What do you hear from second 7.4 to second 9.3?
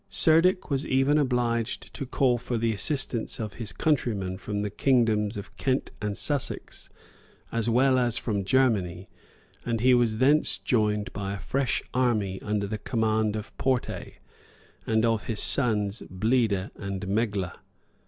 as well as from Germany,